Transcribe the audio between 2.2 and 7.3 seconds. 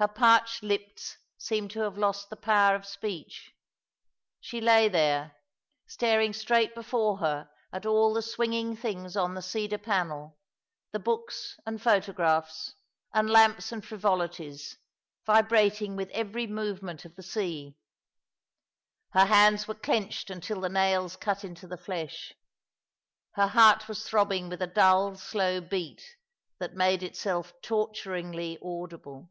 the power of speech. She lay there, •Btaring straight before